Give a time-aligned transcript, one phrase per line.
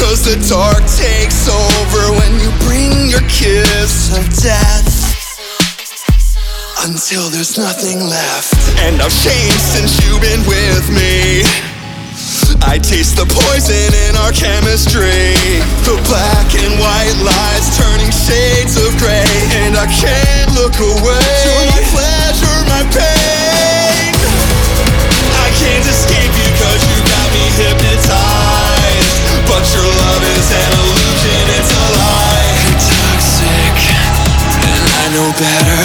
[0.00, 4.88] Cause the dark takes over when you bring your kiss of death
[6.88, 8.56] until there's nothing left.
[8.80, 11.44] And I've changed since you've been with me.
[12.64, 15.36] I taste the poison in our chemistry.
[15.84, 19.28] The black and white lies turning shades of gray.
[19.68, 21.28] And I can't look away.
[21.92, 24.16] Pleasure, my pain.
[25.44, 27.89] I can't escape you cause you got me hypnotized.
[29.50, 32.54] But your love is an illusion, it's a lie.
[32.70, 33.76] You're toxic,
[34.62, 35.82] and I know better.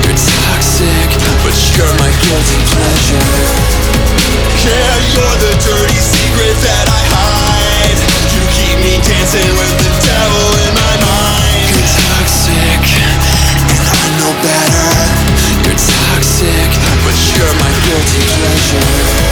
[0.00, 1.08] You're toxic,
[1.44, 3.36] but you're my guilty pleasure.
[4.64, 8.00] Yeah, you're the dirty secret that I hide.
[8.32, 11.68] You keep me dancing with the devil in my mind.
[11.76, 14.88] You're toxic, and I know better.
[15.68, 16.70] You're toxic,
[17.04, 19.25] but you're my guilty pleasure.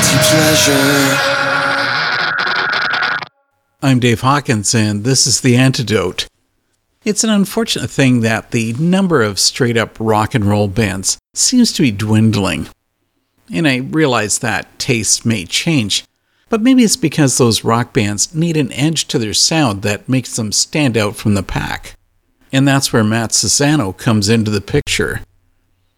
[0.00, 1.16] Guilty pleasure.
[3.82, 6.26] I'm Dave Hawkins, and this is The Antidote.
[7.04, 11.70] It's an unfortunate thing that the number of straight up rock and roll bands seems
[11.74, 12.68] to be dwindling.
[13.52, 16.04] And I realize that tastes may change,
[16.48, 20.34] but maybe it's because those rock bands need an edge to their sound that makes
[20.34, 21.94] them stand out from the pack.
[22.50, 25.20] And that's where Matt Sassano comes into the picture.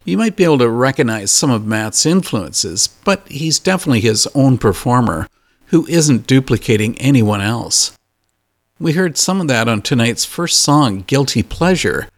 [0.05, 4.57] You might be able to recognize some of Matt's influences, but he's definitely his own
[4.57, 5.27] performer
[5.67, 7.97] who isn't duplicating anyone else.
[8.79, 12.09] We heard some of that on tonight's first song, Guilty Pleasure,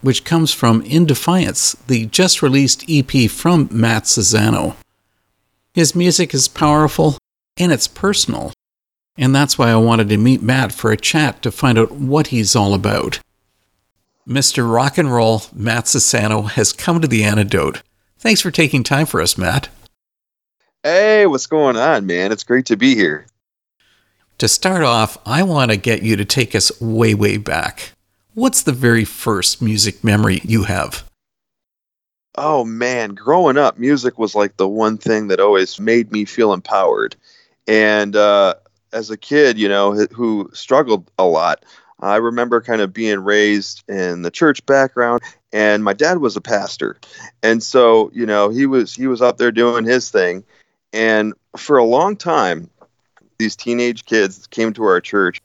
[0.00, 4.76] which comes from In Defiance, the just released EP from Matt Sassano.
[5.74, 7.18] His music is powerful
[7.58, 8.52] and it's personal,
[9.18, 12.28] and that's why I wanted to meet Matt for a chat to find out what
[12.28, 13.20] he's all about.
[14.28, 14.70] Mr.
[14.70, 17.82] Rock and Roll, Matt Sassano, has come to the antidote.
[18.18, 19.68] Thanks for taking time for us, Matt.
[20.82, 22.32] Hey, what's going on, man?
[22.32, 23.26] It's great to be here.
[24.38, 27.92] To start off, I want to get you to take us way, way back.
[28.32, 31.08] What's the very first music memory you have?
[32.36, 36.52] Oh man, growing up, music was like the one thing that always made me feel
[36.52, 37.14] empowered.
[37.68, 38.54] And uh,
[38.92, 41.64] as a kid, you know, who struggled a lot,
[42.04, 45.22] I remember kind of being raised in the church background,
[45.52, 46.98] and my dad was a pastor,
[47.42, 50.44] and so you know he was he was up there doing his thing,
[50.92, 52.68] and for a long time,
[53.38, 55.40] these teenage kids came to our church.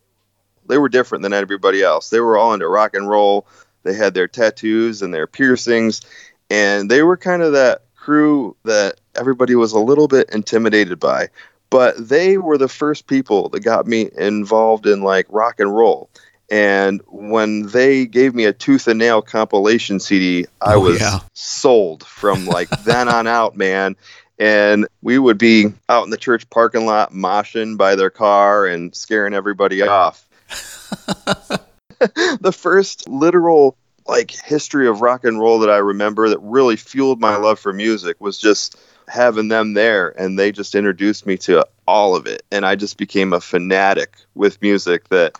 [0.67, 2.09] They were different than everybody else.
[2.09, 3.47] They were all into rock and roll.
[3.83, 6.01] They had their tattoos and their piercings,
[6.49, 11.29] and they were kind of that crew that everybody was a little bit intimidated by.
[11.69, 16.09] But they were the first people that got me involved in like rock and roll.
[16.51, 21.19] And when they gave me a tooth and nail compilation CD, I Oh, was yeah.
[21.33, 23.95] sold from like then on out, man.
[24.39, 28.95] And we would be out in the church parking lot moshing by their car and
[28.95, 30.25] scaring everybody off.
[32.39, 33.75] the first literal
[34.07, 37.73] like history of rock and roll that I remember that really fueled my love for
[37.73, 38.75] music was just
[39.07, 42.97] having them there and they just introduced me to all of it and I just
[42.97, 45.37] became a fanatic with music that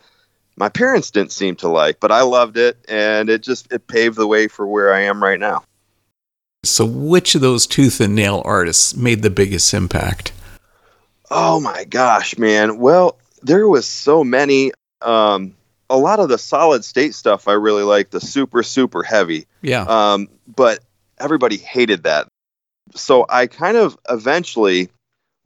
[0.59, 4.17] my parents didn't seem to like but I loved it and it just it paved
[4.17, 5.63] the way for where I am right now.
[6.63, 10.33] So, which of those tooth and nail artists made the biggest impact?
[11.31, 12.79] Oh my gosh, man.
[12.79, 14.71] Well, there was so many
[15.01, 15.56] um
[15.89, 19.47] a lot of the solid state stuff I really like the super super heavy.
[19.61, 19.83] Yeah.
[19.83, 20.79] Um, but
[21.17, 22.27] everybody hated that.
[22.94, 24.89] So I kind of eventually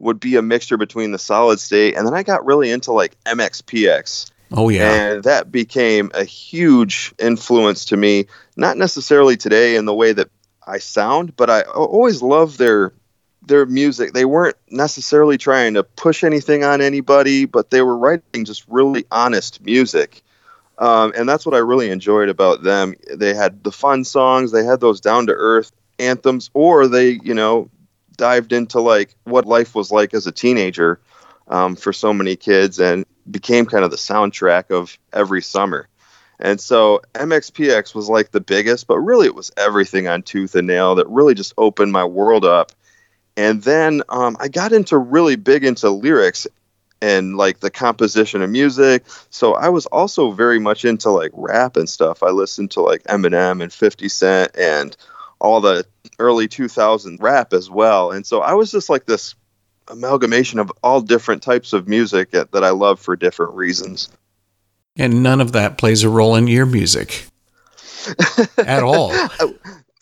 [0.00, 3.16] would be a mixture between the solid state and then I got really into like
[3.24, 4.32] MXPX.
[4.56, 4.92] Oh, yeah.
[4.92, 10.28] And that became a huge influence to me, not necessarily today in the way that
[10.66, 12.92] I sound, but I always loved their
[13.46, 14.12] their music.
[14.12, 19.04] They weren't necessarily trying to push anything on anybody, but they were writing just really
[19.10, 20.22] honest music.
[20.78, 22.94] Um, and that's what I really enjoyed about them.
[23.12, 27.34] They had the fun songs, they had those down to earth anthems, or they, you
[27.34, 27.70] know,
[28.16, 31.00] dived into like what life was like as a teenager
[31.48, 35.88] um, for so many kids and became kind of the soundtrack of every summer.
[36.40, 40.66] And so MXPX was like the biggest, but really it was everything on Tooth and
[40.66, 42.72] Nail that really just opened my world up.
[43.36, 46.46] And then um, I got into really big into lyrics
[47.00, 49.04] and like the composition of music.
[49.30, 52.22] So I was also very much into like rap and stuff.
[52.22, 54.96] I listened to like Eminem and 50 Cent and
[55.40, 55.86] all the
[56.18, 58.10] early 2000 rap as well.
[58.10, 59.34] And so I was just like this
[59.88, 64.08] amalgamation of all different types of music that, that I love for different reasons.
[64.96, 67.26] and none of that plays a role in your music
[68.58, 69.12] at all.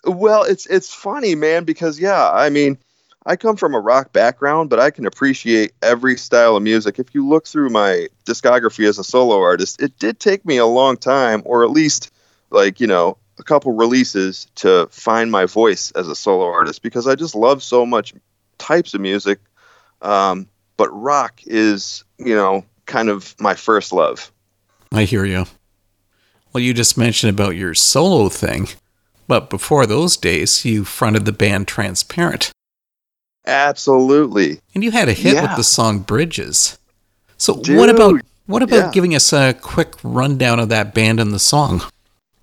[0.05, 2.79] Well, it's it's funny, man, because yeah, I mean,
[3.25, 6.99] I come from a rock background, but I can appreciate every style of music.
[6.99, 10.67] If you look through my discography as a solo artist, it did take me a
[10.67, 12.11] long time, or at least
[12.51, 17.07] like you know a couple releases to find my voice as a solo artist because
[17.07, 18.13] I just love so much
[18.59, 19.39] types of music.
[20.03, 24.31] Um, but rock is you know kind of my first love.
[24.93, 25.47] I hear you.
[26.53, 28.69] Well, you just mentioned about your solo thing,
[29.27, 32.53] but before those days, you fronted the band Transparent,
[33.47, 34.61] Absolutely.
[34.75, 36.79] and you had a hit with the song Bridges.
[37.39, 38.91] So, what about what about yeah.
[38.93, 41.83] giving us a quick rundown of that band and the song?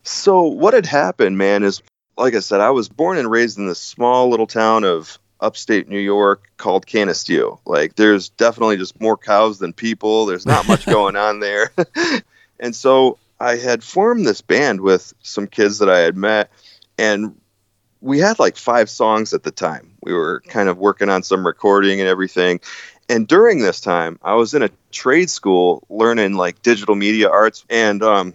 [0.03, 1.81] So what had happened, man, is
[2.17, 5.87] like I said, I was born and raised in this small little town of upstate
[5.87, 7.59] New York called Canisteo.
[7.65, 10.25] Like there's definitely just more cows than people.
[10.25, 11.71] There's not much going on there.
[12.59, 16.51] and so I had formed this band with some kids that I had met
[16.97, 17.39] and
[18.01, 19.93] we had like five songs at the time.
[20.01, 22.61] We were kind of working on some recording and everything.
[23.09, 27.65] And during this time, I was in a trade school learning like digital media arts
[27.69, 28.33] and um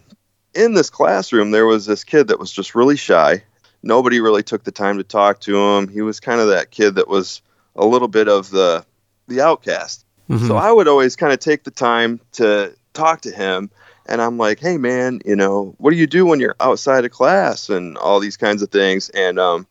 [0.55, 3.43] in this classroom, there was this kid that was just really shy.
[3.85, 5.88] Nobody really took the time to talk to him.
[5.88, 7.43] He was kind of that kid that was
[7.76, 8.85] a little bit of the
[9.29, 10.05] the outcast.
[10.29, 10.49] Mhm.
[10.49, 13.71] So I would always kind of take the time to talk to him.
[14.07, 17.11] And I'm like, hey, man, you know, what do you do when you're outside of
[17.11, 19.09] class and all these kinds of things?
[19.11, 19.67] And um,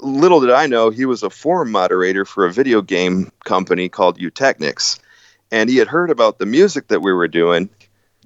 [0.00, 4.18] little did I know he was a forum moderator for a video game company called
[4.18, 4.98] Eutechnyx.
[5.50, 7.68] And he had heard about the music that we were doing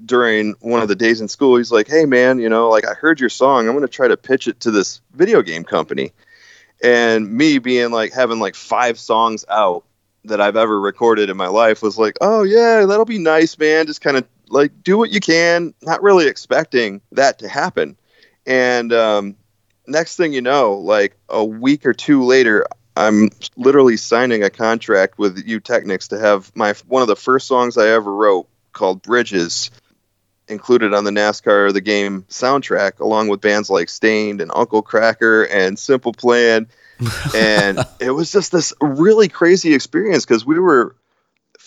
[0.05, 1.57] during one of the days in school.
[1.57, 3.67] He's like, hey, man, you know, like I heard your song.
[3.67, 6.13] I'm going to try to pitch it to this video game company.
[6.83, 9.85] And me being like having like five songs out
[10.25, 13.87] that I've ever recorded in my life was like, oh, yeah, that'll be nice, man.
[13.87, 17.97] Just kind of like do what you can, not really expecting that to happen.
[18.47, 19.37] And um,
[19.87, 25.19] next thing you know, like a week or two later, I'm literally signing a contract
[25.19, 29.71] with Eutechnyx to have my one of the first songs I ever wrote called Bridges
[30.49, 35.49] included on the NASCAR the game soundtrack along with bands like Staind and Uncle Kracker
[35.51, 36.67] and Simple Plan
[37.35, 40.97] and it was just this really crazy experience because we were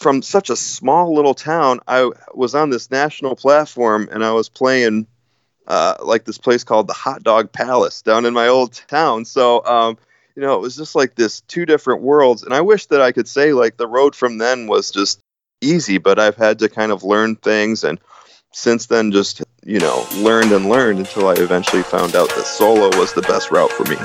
[0.01, 4.49] from such a small little town, I was on this national platform and I was
[4.49, 5.05] playing
[5.67, 9.25] uh, like this place called the Hot Dog Palace down in my old town.
[9.25, 9.97] So, um,
[10.35, 12.41] you know, it was just like this two different worlds.
[12.41, 15.21] And I wish that I could say like the road from then was just
[15.61, 17.83] easy, but I've had to kind of learn things.
[17.83, 17.99] And
[18.51, 22.95] since then, just, you know, learned and learned until I eventually found out that solo
[22.97, 23.97] was the best route for me.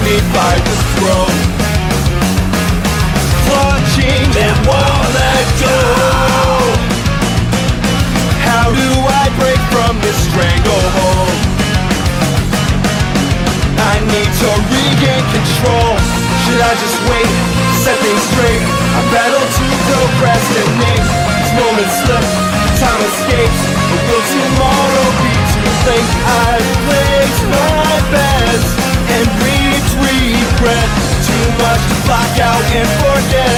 [0.00, 0.77] Indecisions
[32.76, 33.54] and forget.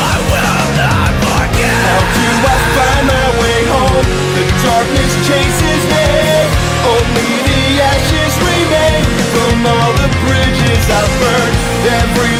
[0.00, 1.76] I will not forget.
[1.88, 4.06] How do I find my way home?
[4.36, 6.08] The darkness chases me.
[6.94, 7.62] Only the
[7.92, 9.04] ashes remain.
[9.34, 12.33] From all the bridges I've burned Every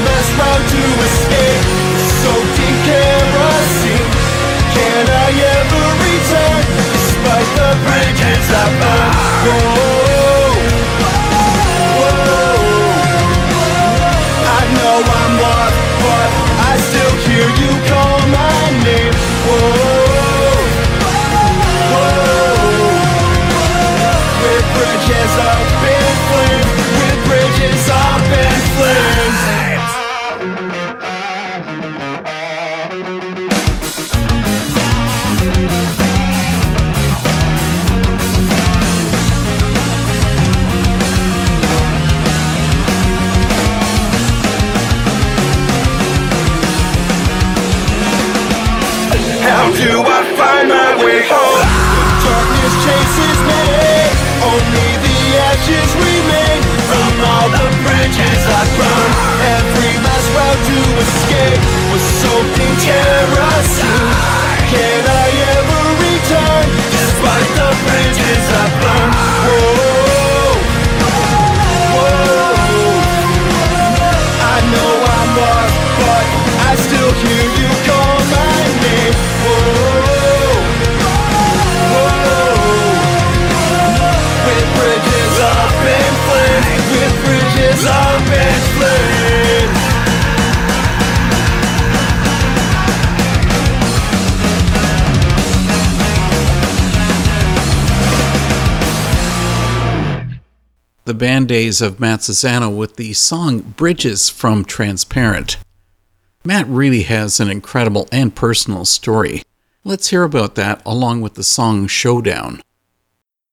[101.15, 105.59] The band days of Matt Sassano with the song Bridges from Transparent.
[106.45, 109.43] Matt really has an incredible and personal story.
[109.85, 112.61] Let's hear about that along with the song Showdown.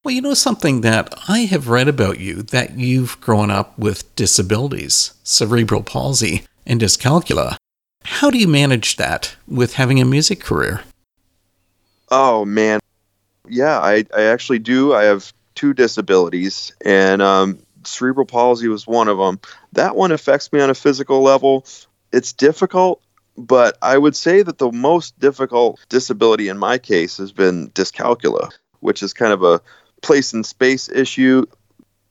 [0.04, 4.16] Well, you know something that I have read about you that you've grown up with
[4.16, 7.58] disabilities, cerebral palsy, and dyscalculia.
[8.06, 10.82] How do you manage that with having a music career?
[12.10, 12.80] Oh man,
[13.48, 14.96] yeah, I, I actually do.
[14.96, 19.40] I have two disabilities, and um, cerebral palsy was one of them.
[19.74, 21.66] That one affects me on a physical level.
[22.12, 23.02] It's difficult,
[23.38, 28.52] But I would say that the most difficult disability in my case has been dyscalculia,
[28.82, 29.62] which is kind of a
[30.02, 31.46] place and space issue,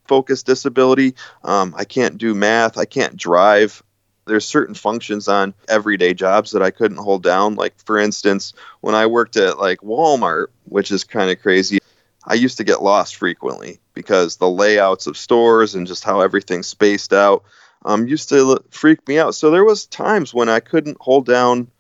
[0.08, 1.14] focus disability.
[1.44, 2.78] Um, I can't do math.
[2.78, 3.82] I can't drive.
[4.26, 7.56] There's certain functions on everyday jobs that I couldn't hold down.
[7.56, 11.79] Like, for instance, when I worked at like Walmart, which is kind of crazy,
[12.24, 16.66] I used to get lost frequently because the layouts of stores and just how everything's
[16.66, 17.44] spaced out
[17.84, 19.34] um, used to freak me out.
[19.34, 21.70] So there was times when I couldn't hold down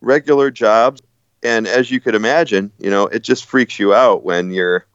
[0.00, 1.02] regular jobs,
[1.42, 4.86] and as you could imagine, you know, it just freaks you out when you're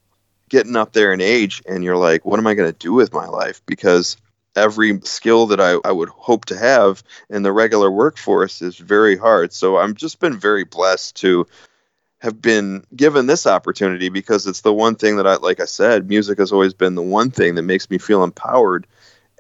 [0.50, 3.14] getting up there in age and you're like, what am I going to do with
[3.14, 3.62] my life?
[3.66, 4.18] Because
[4.56, 9.18] every skill that I, I would hope to have in the regular workforce is very
[9.18, 9.52] hard.
[9.52, 11.48] So I'm just been very blessed to
[12.24, 16.08] have been given this opportunity because it's the one thing that I, like I said,
[16.08, 18.88] music has always been the one thing that makes me feel empowered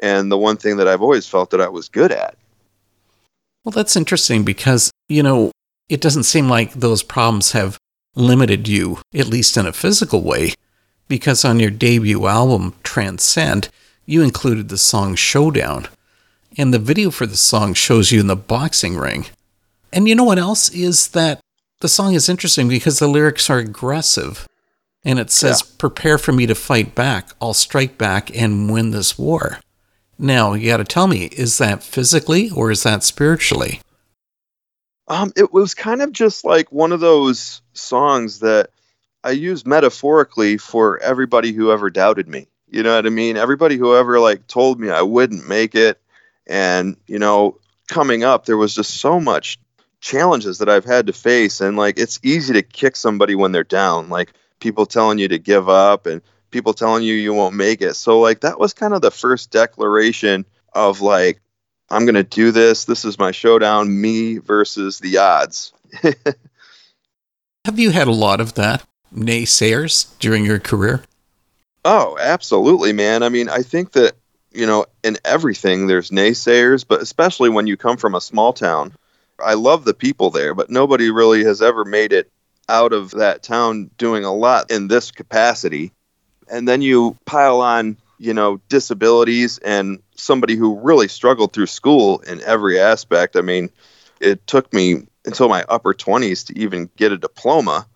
[0.01, 2.35] and the one thing that I've always felt that I was good at.
[3.63, 5.51] Well, that's interesting because, you know,
[5.87, 7.77] it doesn't seem like those problems have
[8.15, 10.53] limited you, at least in a physical way,
[11.07, 13.69] because on your debut album, Transcend,
[14.05, 15.87] you included the song Showdown.
[16.57, 19.27] And the video for the song shows you in the boxing ring.
[19.93, 21.39] And you know what else is that
[21.83, 24.47] the song is interesting because the lyrics are aggressive.
[25.03, 27.31] And it says, Prepare for me to fight back.
[27.41, 29.59] I'll strike back and win this war.
[30.17, 33.81] Now, you got to tell me, is that physically or is that spiritually?
[35.09, 38.69] Um, it was kind of just like one of those songs that
[39.25, 42.47] I use metaphorically for everybody who ever doubted me.
[42.69, 43.35] You know what I mean?
[43.35, 45.99] Everybody who ever like told me I wouldn't make it.
[46.47, 47.59] And, you know,
[47.89, 49.59] coming up, there was just so much
[50.03, 51.61] challenges that I've had to face.
[51.61, 55.39] And like, it's easy to kick somebody when they're down, like people telling you to
[55.39, 57.95] give up and people telling you you won't make it.
[57.95, 61.41] So, like, that was kind of the first declaration of like,
[61.89, 62.85] I'm going to do this.
[62.85, 65.73] This is my showdown, me versus the odds.
[67.65, 71.03] Have you had a lot of that, naysayers, during your career?
[71.85, 73.23] Oh, absolutely, man.
[73.23, 74.15] I mean, I think that,
[74.51, 78.93] you know, in everything there's naysayers, but especially when you come from a small town.
[79.39, 82.31] I love the people there, but nobody really has ever made it
[82.69, 85.91] out of that town doing a lot in this capacity.
[86.49, 92.19] And then you pile on, you know, disabilities and somebody who really struggled through school
[92.19, 93.35] in every aspect.
[93.35, 93.69] I mean,
[94.19, 97.87] it took me until my upper 20s to even get a diploma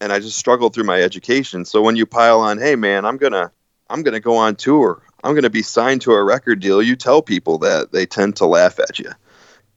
[0.00, 1.64] and I just struggled through my education.
[1.64, 3.50] So when you pile on, hey man, I'm gonna
[3.88, 5.02] I'm gonna go on tour.
[5.22, 6.82] I'm gonna be signed to a record deal.
[6.82, 9.10] You tell people that they tend to laugh at you.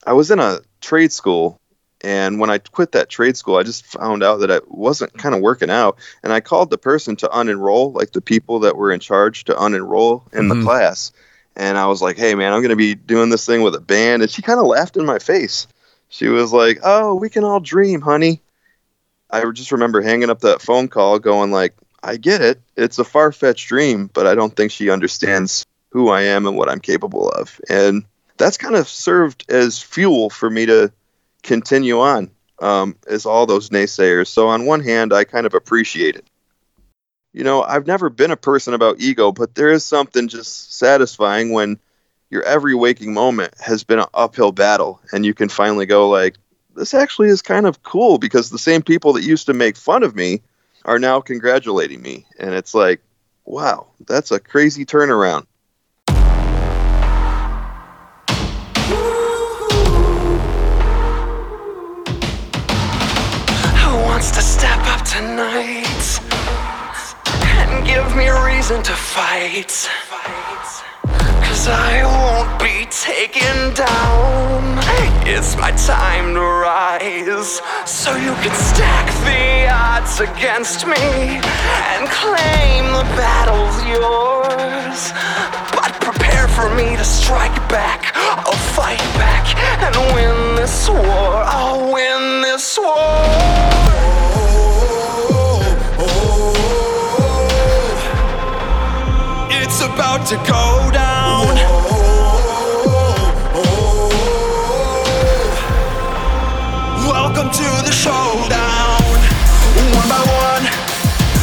[0.06, 1.60] I was in a trade school,
[2.02, 5.36] and when I quit that trade school, I just found out that it wasn't kind
[5.36, 5.98] of working out.
[6.24, 9.54] And I called the person to unenroll, like the people that were in charge to
[9.54, 10.50] unenroll in Mhm.
[10.50, 11.12] the class.
[11.56, 14.22] And I was like, hey man, I'm gonna be doing this thing with a band.
[14.22, 15.68] And she kind of laughed in my face.
[16.08, 18.42] She was like, oh, we can all dream, honey.
[19.30, 22.62] I just remember hanging up that phone call going like, I get it.
[22.78, 26.70] It's a far-fetched dream, but I don't think she understands who I am and what
[26.70, 27.60] I'm capable of.
[27.70, 28.06] And
[28.39, 30.91] that's kind of served as fuel for me to
[31.43, 34.28] continue on um, as all those naysayers.
[34.28, 36.25] So on one hand, I kind of appreciate it.
[37.34, 41.52] You know, I've never been a person about ego, but there is something just satisfying
[41.52, 41.78] when
[42.32, 46.38] your every waking moment has been an uphill battle and you can finally go like,
[46.75, 50.02] this actually is kind of cool because the same people that used to make fun
[50.02, 50.41] of me
[50.86, 52.25] are now congratulating me.
[52.39, 53.02] And it's like,
[53.45, 55.45] wow, that's a crazy turnaround.
[64.20, 66.20] Wants to step up tonight
[67.26, 69.88] and give me a reason to fight?
[71.70, 74.80] I won't be taken down.
[75.26, 77.62] It's my time to rise.
[77.86, 81.40] So you can stack the odds against me
[81.94, 85.14] and claim the battle's yours.
[85.76, 88.12] But prepare for me to strike back.
[88.16, 89.46] I'll fight back
[89.86, 91.44] and win this war.
[91.46, 93.70] I'll win this war.
[99.62, 101.09] It's about to go down.
[107.52, 109.02] To the showdown.
[109.98, 110.64] One by one,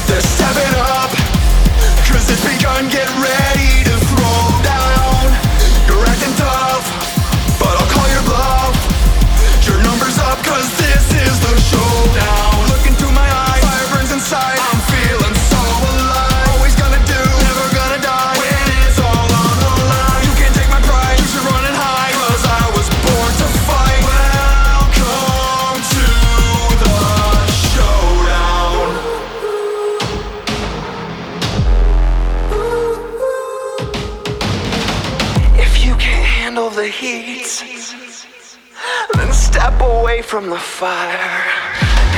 [0.07, 1.11] they're stepping up.
[2.07, 3.26] Cause it's begun, get ready
[40.27, 41.45] from the fire.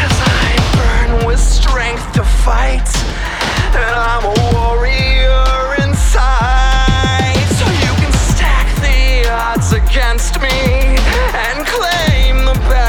[0.01, 2.89] Cause I burn with strength to fight,
[3.77, 7.37] and I'm a warrior inside.
[7.59, 12.88] So you can stack the odds against me and claim the battle's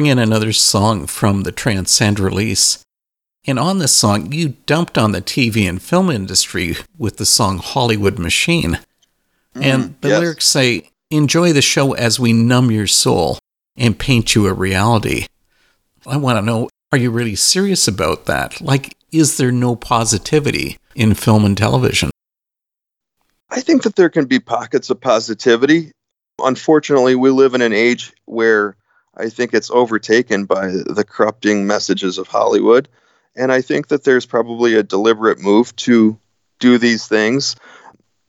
[0.00, 2.82] bring in another song from the Transcend release.
[3.46, 7.58] And on this song, you dumped on the TV and film industry with the song
[7.58, 8.78] Hollywood Machine.
[9.54, 9.62] Mm-hmm.
[9.62, 10.20] and the yes.
[10.20, 13.38] lyrics say, Enjoy the show as we numb your soul
[13.76, 15.26] and paint you a reality.
[16.06, 18.58] I want to know, are you really serious about that?
[18.62, 22.10] Like, is there no positivity in film and television?
[23.50, 25.92] I think that there can be pockets of positivity.
[26.38, 28.76] Unfortunately, we live in an age where
[29.20, 32.88] I think it's overtaken by the corrupting messages of Hollywood.
[33.36, 36.18] And I think that there's probably a deliberate move to
[36.58, 37.56] do these things.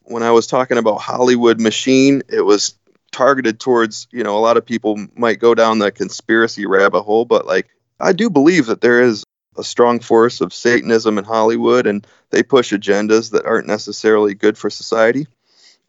[0.02, 2.74] When I was talking about Hollywood machine, it was
[3.10, 7.24] targeted towards, you know, a lot of people might go down the conspiracy rabbit hole,
[7.24, 9.24] but like, I do believe that there is
[9.56, 14.58] a strong force of Satanism in Hollywood and they push agendas that aren't necessarily good
[14.58, 15.26] for society.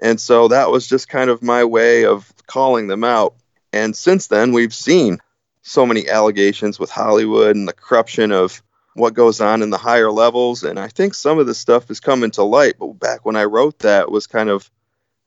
[0.01, 3.35] And so that was just kind of my way of calling them out.
[3.73, 5.17] And since then, we've seen
[5.63, 8.61] so many allegations with Hollywood and the corruption of
[8.93, 10.63] what goes on in the higher levels.
[10.63, 12.75] And I think some of this stuff is coming to light.
[12.79, 14.69] But back when I wrote that, was kind of,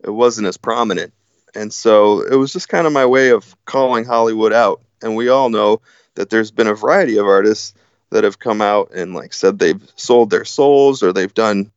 [0.05, 1.13] it wasn't as prominent.
[1.55, 4.83] And so it was just kind of my way of calling Hollywood out.
[5.03, 5.81] And we all know
[6.15, 7.75] that there's been a variety of artists
[8.11, 11.73] that have come out and like said they've sold their souls or they've done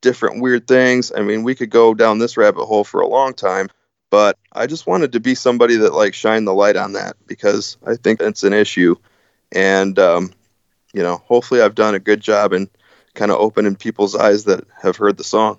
[0.00, 1.12] different weird things.
[1.14, 3.68] I mean, we could go down this rabbit hole for a long time,
[4.12, 7.78] but I just wanted to be somebody that like shine the light on that because
[7.86, 8.96] I think it's an issue.
[9.50, 10.34] And, um,
[10.92, 12.68] you know, hopefully I've done a good job in
[13.14, 15.58] kind of opening people's eyes that have heard the song.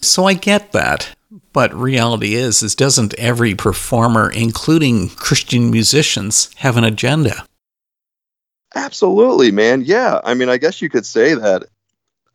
[0.00, 1.14] So I get that.
[1.52, 7.44] But reality is, is doesn't every performer, including Christian musicians, have an agenda?
[8.74, 9.82] Absolutely, man.
[9.84, 10.22] Yeah.
[10.24, 11.64] I mean, I guess you could say that.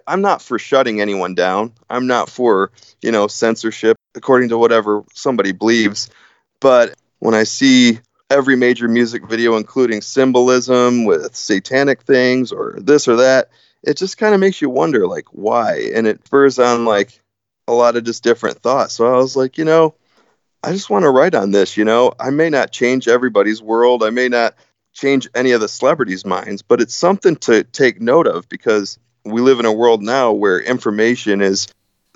[0.08, 1.74] I'm not for shutting anyone down.
[1.90, 6.10] I'm not for, you know, censorship according to whatever somebody believes.
[6.60, 13.08] But when I see every major music video including symbolism with satanic things or this
[13.08, 13.50] or that,
[13.84, 17.20] it just kind of makes you wonder like why and it spurs on like
[17.68, 18.94] a lot of just different thoughts.
[18.94, 19.96] So I was like, you know,
[20.64, 22.14] I just want to write on this, you know.
[22.20, 24.04] I may not change everybody's world.
[24.04, 24.56] I may not
[24.94, 29.42] change any of the celebrities' minds, but it's something to take note of because we
[29.42, 31.68] live in a world now where information is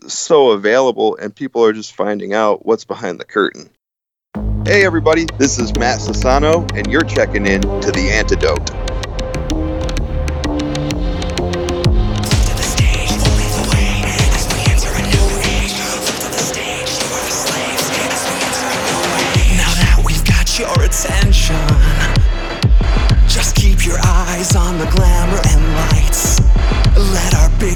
[0.07, 3.69] so available and people are just finding out what's behind the curtain.
[4.65, 8.84] Hey, everybody, this is Matt Sassano, and you're checking in to The Antidote.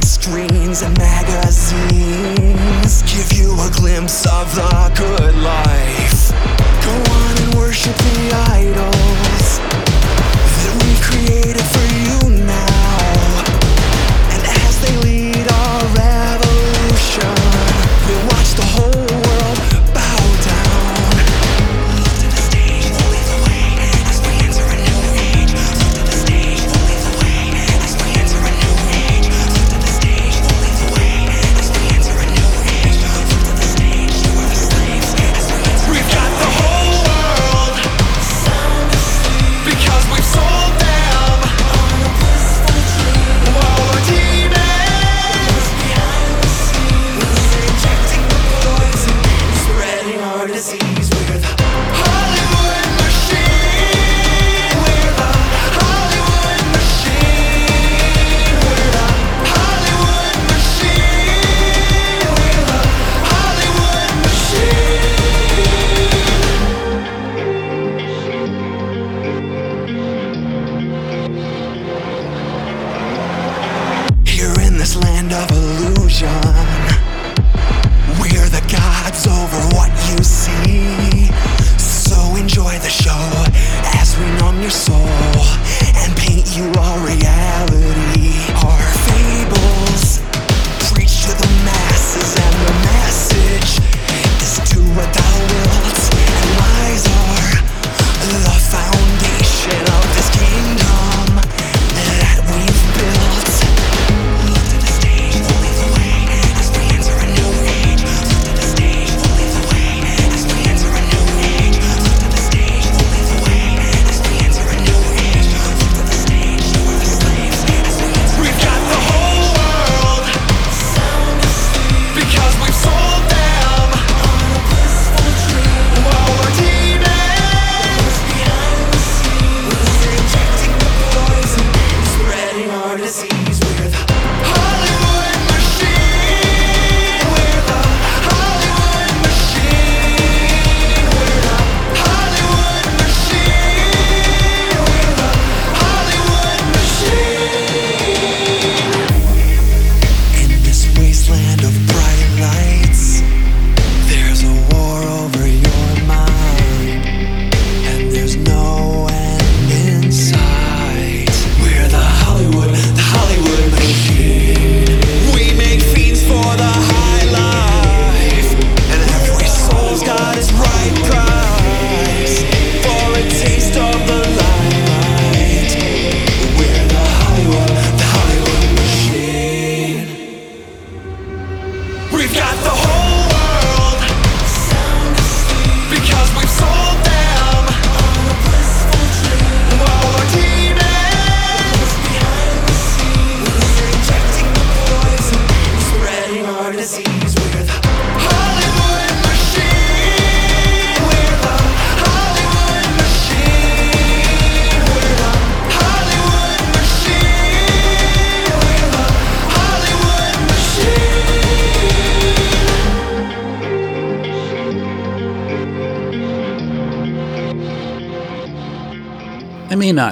[0.10, 1.84] Screens and magazines
[3.04, 6.32] give you a glimpse of the good life.
[6.84, 9.60] Go on and worship the idols
[10.58, 11.89] that we've created for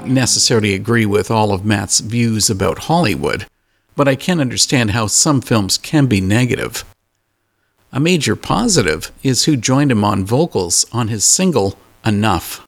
[0.09, 3.45] Necessarily agree with all of Matt's views about Hollywood,
[3.95, 6.83] but I can understand how some films can be negative.
[7.91, 12.65] A major positive is who joined him on vocals on his single Enough.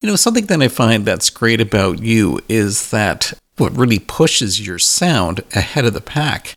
[0.00, 4.64] You know, something that I find that's great about you is that what really pushes
[4.64, 6.56] your sound ahead of the pack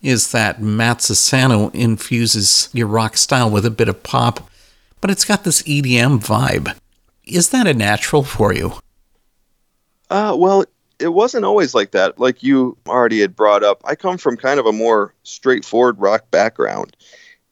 [0.00, 4.48] is that Matt Sassano infuses your rock style with a bit of pop,
[5.02, 6.74] but it's got this EDM vibe.
[7.24, 8.74] Is that a natural for you?
[10.10, 10.64] Uh, well,
[10.98, 12.18] it wasn't always like that.
[12.18, 16.30] Like you already had brought up, I come from kind of a more straightforward rock
[16.30, 16.96] background.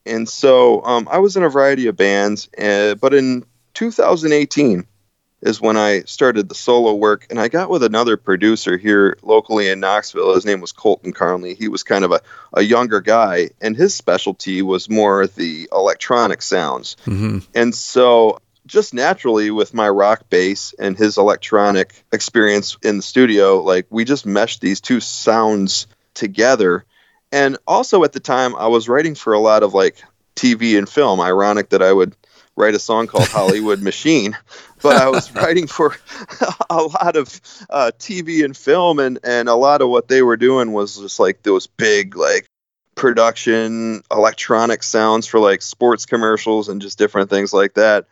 [0.05, 4.87] And so um, I was in a variety of bands, uh, but in 2018
[5.43, 9.69] is when I started the solo work, and I got with another producer here locally
[9.69, 10.35] in Knoxville.
[10.35, 11.55] His name was Colton Carnley.
[11.55, 12.21] He was kind of a,
[12.55, 16.97] a younger guy, and his specialty was more the electronic sounds.
[17.05, 17.39] Mm-hmm.
[17.55, 23.63] And so just naturally with my rock bass and his electronic experience in the studio,
[23.63, 26.85] like we just meshed these two sounds together.
[27.33, 30.03] And also at the time, I was writing for a lot of like
[30.35, 31.21] TV and film.
[31.21, 32.15] Ironic that I would
[32.57, 34.37] write a song called Hollywood Machine,
[34.83, 35.97] but I was writing for
[36.71, 40.37] a lot of uh, TV and film, and and a lot of what they were
[40.37, 42.47] doing was just like those big like
[42.95, 48.07] production, electronic sounds for like sports commercials and just different things like that.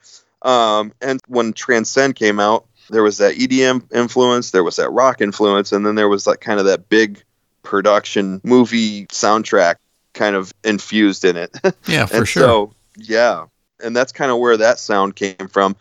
[0.44, 5.20] Um, and when Transcend came out, there was that EDM influence, there was that rock
[5.20, 7.22] influence, and then there was like kind of that big
[7.62, 9.76] production movie soundtrack
[10.12, 11.56] kind of infused in it.
[11.86, 12.42] Yeah, for sure.
[12.42, 13.46] So, yeah.
[13.82, 15.76] And that's kind of where that sound came from.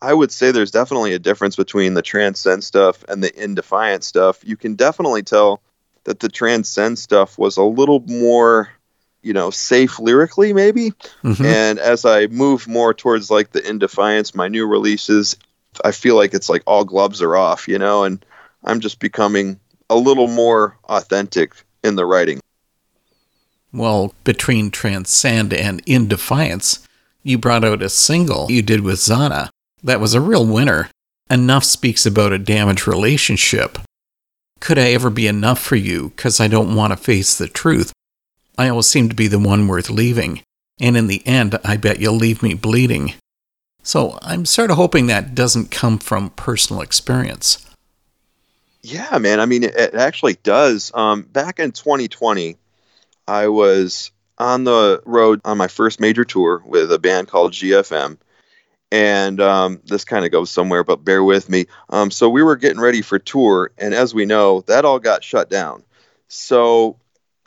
[0.00, 4.06] I would say there's definitely a difference between the Transcend stuff and the In Defiance
[4.06, 4.40] stuff.
[4.44, 5.60] You can definitely tell
[6.04, 8.70] that the Transcend stuff was a little more,
[9.22, 10.92] you know, safe lyrically, maybe.
[11.24, 11.44] Mhm.
[11.44, 15.36] And as I move more towards like the In Defiance, my new releases,
[15.84, 18.24] I feel like it's like all gloves are off, you know, and
[18.64, 19.58] I'm just becoming
[19.90, 21.52] a little more authentic
[21.82, 22.40] in the writing.
[23.72, 26.80] Well, between Transcend and In Defiance,
[27.22, 29.50] you brought out a single you did with Zana.
[29.82, 30.90] That was a real winner.
[31.30, 33.78] Enough speaks about a damaged relationship.
[34.60, 36.12] Could I ever be enough for you?
[36.16, 37.92] Because I don't want to face the truth.
[38.58, 40.42] I always seem to be the one worth leaving.
[40.80, 43.14] And in the end, I bet you'll leave me bleeding.
[43.82, 47.64] So I'm sort of hoping that doesn't come from personal experience.
[48.82, 49.40] Yeah, man.
[49.40, 50.90] I mean, it, it actually does.
[50.94, 52.56] Um, back in 2020,
[53.26, 58.18] I was on the road on my first major tour with a band called GFM.
[58.90, 61.66] And um, this kind of goes somewhere, but bear with me.
[61.90, 65.22] Um, so we were getting ready for tour, and as we know, that all got
[65.22, 65.82] shut down.
[66.28, 66.96] So,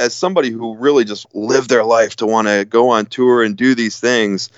[0.02, 3.56] as somebody who really just lived their life to want to go on tour and
[3.56, 4.50] do these things,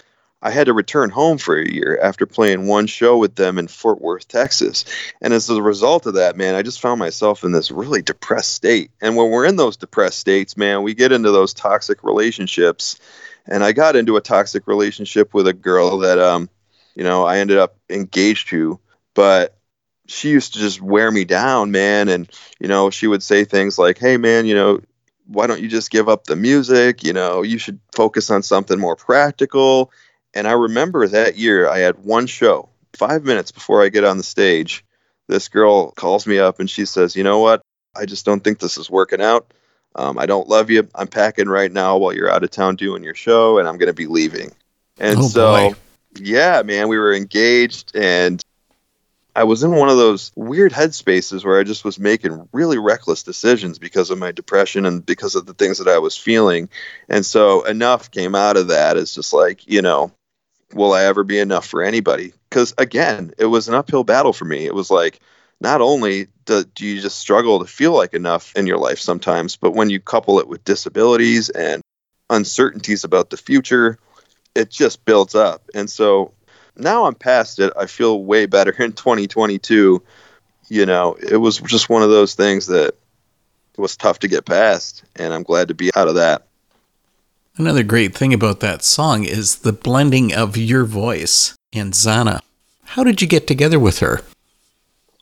[0.42, 3.68] I had to return home for a year after playing one show with them in
[3.68, 4.86] Fort Worth, Texas.
[5.22, 8.54] And as a result of that, man, I just found myself in this really depressed
[8.54, 8.92] state.
[9.02, 12.98] And when we're in those depressed states, man, we get into those toxic relationships.
[13.46, 16.50] And I got into a toxic relationship with a girl that, um,
[16.96, 18.80] you know, I ended up engaged to,
[19.14, 19.58] but
[20.08, 22.08] she used to just wear me down, man.
[22.08, 22.30] And,
[22.60, 24.80] you know, she would say things like, hey, man, you know,
[25.28, 27.04] why don't you just give up the music?
[27.04, 29.92] You know, you should focus on something more practical.
[30.34, 32.70] And I remember that year I had one show.
[32.94, 34.84] Five minutes before I get on the stage,
[35.28, 37.62] this girl calls me up and she says, You know what?
[37.96, 39.54] I just don't think this is working out.
[39.96, 40.88] Um, I don't love you.
[40.96, 43.88] I'm packing right now while you're out of town doing your show, and I'm going
[43.88, 44.52] to be leaving.
[45.00, 45.76] And Oh, so, boy.
[46.20, 48.42] yeah, man, we were engaged, and
[49.36, 53.24] I was in one of those weird headspaces where I just was making really reckless
[53.24, 56.70] decisions because of my depression and because of the things that I was feeling.
[57.10, 60.12] And so enough came out of that as just like, you know,
[60.74, 62.34] will I ever be enough for anybody?
[62.50, 64.66] Because again, it was an uphill battle for me.
[64.66, 65.20] It was like,
[65.60, 69.56] not only do, do you just struggle to feel like enough in your life sometimes,
[69.56, 71.82] but when you couple it with disabilities and
[72.30, 73.98] uncertainties about the future,
[74.54, 75.64] it just builds up.
[75.74, 76.34] And so
[76.76, 77.74] now I'm past it.
[77.78, 80.04] I feel way better in 2022.
[80.70, 82.96] You know, it was just one of those things that
[83.78, 86.48] was tough to get past, and I'm glad to be out of that.
[87.56, 92.40] Another great thing about that song is the blending of your voice and Zana.
[92.84, 94.22] How did you get together with her?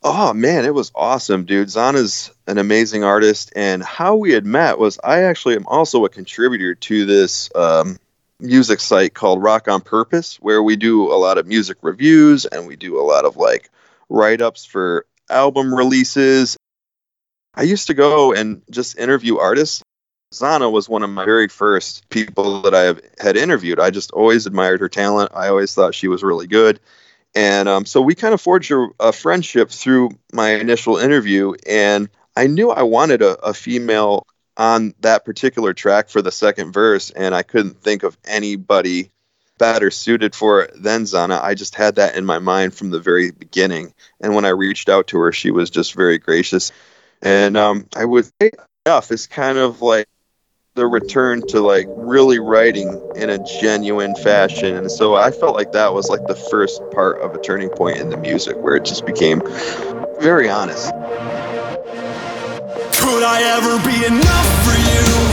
[0.03, 1.67] Oh man, it was awesome, dude.
[1.67, 6.09] Zana's an amazing artist, and how we had met was I actually am also a
[6.09, 7.99] contributor to this um,
[8.41, 12.67] music site called Rock on Purpose, where we do a lot of music reviews and
[12.67, 13.69] we do a lot of like
[14.09, 16.57] write ups for album releases.
[17.53, 19.83] I used to go and just interview artists.
[20.33, 23.79] Zana was one of my very first people that I have, had interviewed.
[23.79, 25.31] I just always admired her talent.
[25.35, 26.79] I always thought she was really good.
[27.35, 31.53] And um, so we kind of forged a, a friendship through my initial interview.
[31.67, 34.25] And I knew I wanted a, a female
[34.61, 37.09] on that particular track for the second verse.
[37.09, 39.09] And I couldn't think of anybody
[39.57, 41.41] better suited for it than Zana.
[41.41, 43.91] I just had that in my mind from the very beginning.
[44.19, 46.71] And when I reached out to her, she was just very gracious.
[47.23, 48.51] And um, I would say
[48.85, 50.07] enough is kind of like
[50.75, 54.75] the return to like really writing in a genuine fashion.
[54.75, 57.97] And so I felt like that was like the first part of a turning point
[57.97, 59.41] in the music where it just became
[60.19, 60.91] very honest.
[63.01, 65.30] Could I ever be enough for you?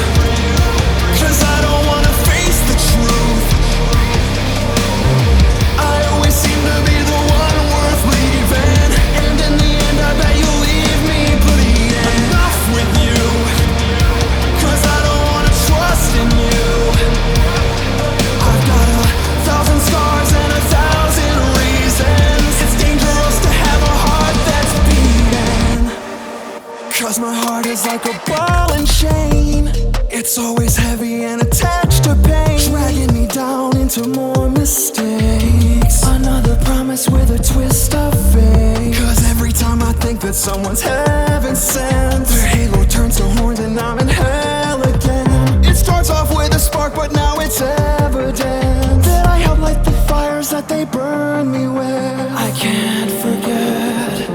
[27.08, 29.72] Cause my heart is like a ball and chain.
[30.10, 32.58] It's always heavy and attached to pain.
[32.68, 36.02] Dragging me down into more mistakes.
[36.02, 38.94] Another promise with a twist of fate.
[38.94, 43.80] Cause every time I think that someone's heaven sent, their halo turns to horns and
[43.80, 45.64] I'm in hell again.
[45.64, 49.92] It starts off with a spark, but now it's evident that I helped light the
[50.10, 52.32] fires that they burn me with.
[52.46, 54.28] I can't forget.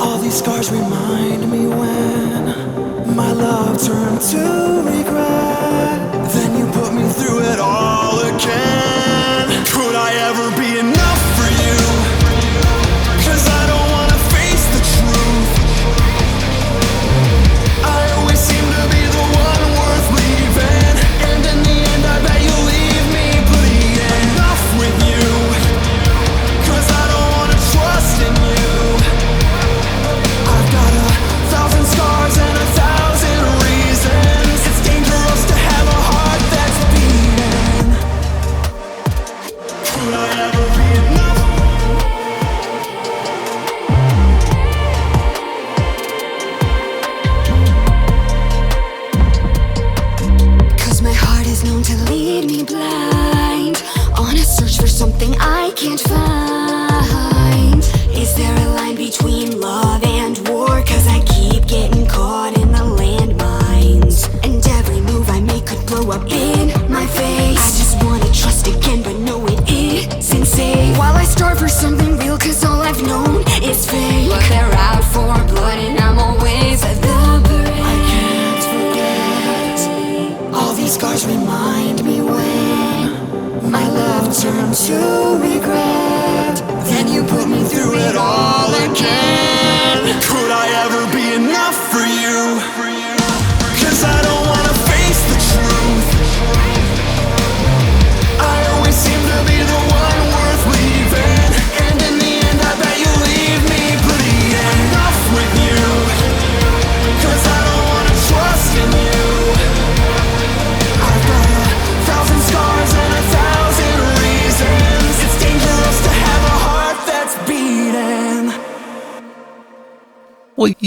[0.00, 1.59] All these scars remind me
[3.86, 5.19] turn to regret.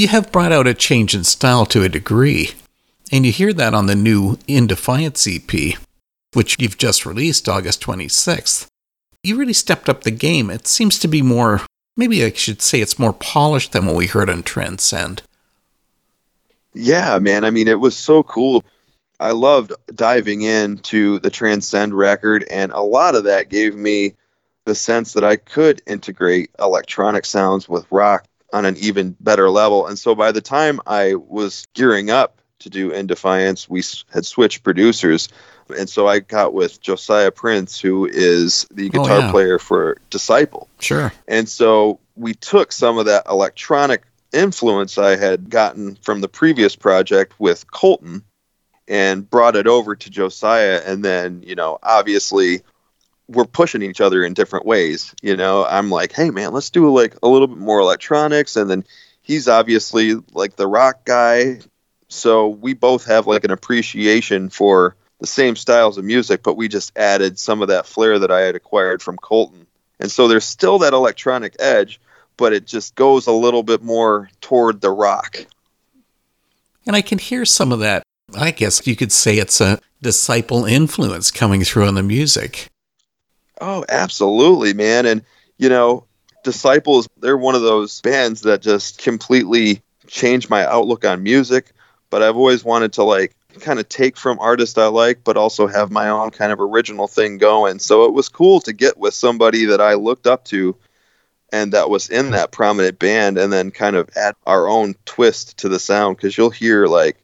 [0.04, 2.52] You have brought out a change in style to a degree,
[3.10, 5.78] and you hear that on the new In Defiance EP,
[6.34, 8.68] which you've just released August 26th.
[9.24, 10.50] You really stepped up the game.
[10.50, 11.62] It seems to be more,
[11.96, 15.22] maybe I should say it's more polished than what we heard on Transcend.
[16.74, 17.46] Yeah, man.
[17.46, 18.66] I mean, it was so cool.
[19.22, 24.16] I loved diving into the Transcend record, and a lot of that gave me
[24.66, 29.88] the sense that I could integrate electronic sounds with rock on an even better level.
[29.88, 33.84] And so by the time I was gearing up to do In Defiance, we
[34.14, 35.28] had switched producers.
[35.78, 39.32] And so I got with Josiah Prince, who is the Oh, guitar yeah.
[39.32, 40.70] player for Disciple.
[40.80, 41.12] Sure.
[41.28, 46.76] And so we took some of that electronic influence I had gotten from the previous
[46.76, 48.24] project with Colton
[48.88, 50.82] and brought it over to Josiah.
[50.86, 52.62] And then, you know, obviously
[53.34, 55.14] we're pushing each other in different ways.
[55.22, 58.56] You know, I'm like, hey, man, let's do like a little bit more electronics.
[58.56, 58.86] And then
[59.22, 61.60] he's obviously like the rock guy.
[62.08, 66.68] So we both have like an appreciation for the same styles of music, but we
[66.68, 69.66] just added some of that flair that I had acquired from Colton.
[70.00, 72.00] And so there's still that electronic edge,
[72.38, 75.38] but it just goes a little bit more toward the rock.
[76.86, 78.04] And I can hear some of that.
[78.36, 82.68] I guess you could say it's a disciple influence coming through on the music.
[83.66, 85.06] Oh, absolutely, man.
[85.06, 85.24] And,
[85.58, 86.06] you know,
[86.44, 91.72] Disciples, they're one of those bands that just completely changed my outlook on music.
[92.10, 95.68] But I've always wanted to, like, kind of take from artists I like, but also
[95.68, 97.80] have my own kind of original thing going.
[97.80, 100.76] So it was cool to get with somebody that I looked up to
[101.52, 105.58] and that was in that prominent band and then kind of add our own twist
[105.60, 107.18] to the sound because you'll hear, like,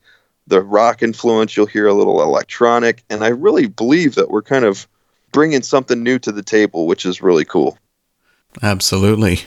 [0.47, 3.03] the rock influence, you'll hear a little electronic.
[3.09, 4.87] And I really believe that we're kind of
[5.31, 7.77] bringing something new to the table, which is really cool.
[8.61, 9.41] Absolutely.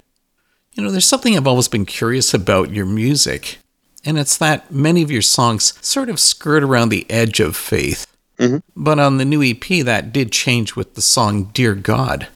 [0.74, 3.58] You know, there's something I've always been curious about your music,
[4.04, 8.06] and it's that many of your songs sort of skirt around the edge of faith.
[8.38, 8.62] Mhm.
[8.74, 12.28] But on the new EP, that did change with the song Dear God.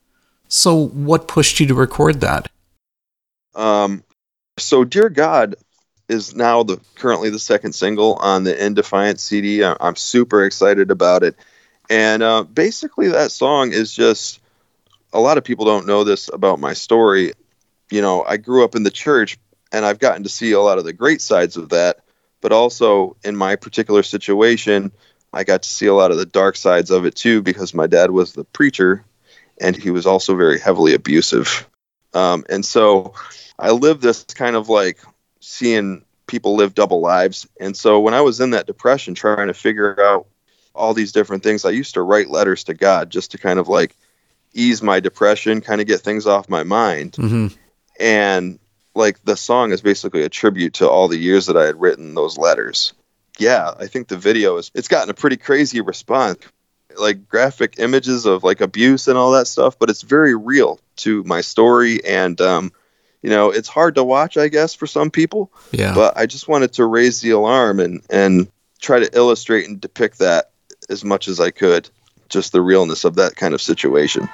[0.49, 2.49] So, what pushed you to record that?
[3.55, 4.05] Um,
[4.59, 5.57] so, Dear God
[6.09, 9.65] is now the currently the second single on the In Defiance CD.
[9.65, 11.37] I'm super excited about it,
[11.91, 14.41] and uh, basically that song is just
[15.13, 17.33] a lot of people don't know this about my story.
[17.91, 19.39] You know, I grew up in the church,
[19.73, 22.01] and I've gotten to see a lot of the great sides of that,
[22.41, 24.93] but also in my particular situation,
[25.33, 27.87] I got to see a lot of the dark sides of it too because my
[27.87, 29.05] dad was the preacher,
[29.61, 31.69] and he was also very heavily abusive.
[32.15, 33.15] Um, and so
[33.59, 34.99] I lived this kind of like
[35.41, 37.47] seeing people live double lives.
[37.61, 40.27] And so when I was in that depression, trying to figure out
[40.77, 43.69] all these different things, I used to write letters to God just to kind of
[43.69, 43.97] like
[44.55, 47.13] ease my depression, kind of get things off my mind.
[47.13, 47.49] Mm-hmm.
[48.01, 48.59] And
[48.95, 52.15] like the song is basically a tribute to all the years that I had written
[52.15, 52.93] those letters.
[53.39, 56.39] Yeah, I think the video is it's gotten a pretty crazy response.
[56.99, 61.23] Like graphic images of like abuse and all that stuff, but it's very real to
[61.25, 62.73] my story and um
[63.23, 65.95] you know, it's hard to watch I guess for some people, Yeah.
[65.95, 68.49] but I just wanted to raise the alarm and and
[68.81, 70.51] try to illustrate and depict that
[70.89, 71.89] as much as I could,
[72.29, 74.29] just the realness of that kind of situation.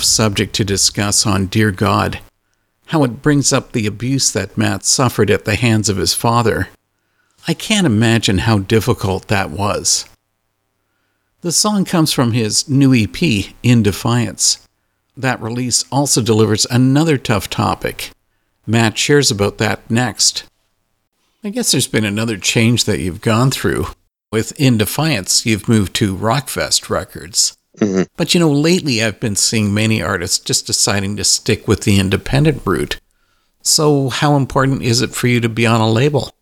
[0.00, 2.20] Rough subject to discuss on Dear God.
[2.86, 6.70] How it brings up the abuse that Matt suffered at the hands of his father.
[7.46, 10.06] I can't imagine how difficult that was.
[11.42, 14.66] The song comes from his new EP, In Defiance.
[15.18, 18.10] That release also delivers another tough topic.
[18.66, 20.44] Matt shares about that next.
[21.44, 23.88] I guess there's been another change that you've gone through.
[24.32, 27.54] With In Defiance, you've moved to Rockfest Records.
[27.80, 28.06] Mhm.
[28.16, 31.98] But you know, lately I've been seeing many artists just deciding to stick with the
[31.98, 33.00] independent route.
[33.62, 36.34] So, how important is it for you to be on a label?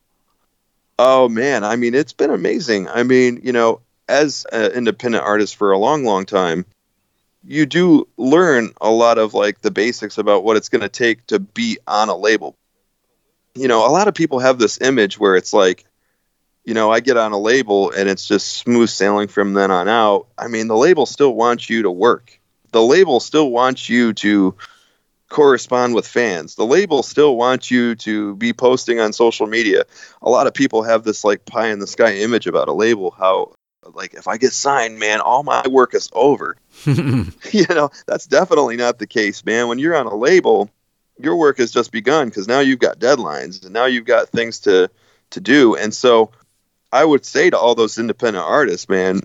[0.99, 2.89] Oh man, I mean, it's been amazing.
[2.89, 6.64] I mean, you know, as an independent artist for a long, long time,
[7.45, 11.26] you do learn a lot of like the basics about what it's going to take
[11.28, 12.57] to be on a label.
[13.55, 15.84] You know, a lot of people have this image where it's like,
[16.68, 19.88] you know, I get on a label and it's just smooth sailing from then on
[19.88, 20.26] out.
[20.36, 22.38] I mean, the label still wants you to work.
[22.72, 24.54] The label still wants you to
[25.30, 26.56] correspond with fans.
[26.56, 29.84] The label still wants you to be posting on social media.
[30.20, 33.12] A lot of people have this like pie in the sky image about a label
[33.12, 33.54] how
[33.94, 36.58] like if I get signed, man, all my work is over.
[36.84, 39.68] you know, that's definitely not the case, man.
[39.68, 40.68] When you're on a label,
[41.18, 44.60] your work has just begun because now you've got deadlines and now you've got things
[44.60, 44.90] to
[45.30, 45.74] to do.
[45.74, 46.30] And so
[46.93, 49.20] I would say to all those independent artists, man,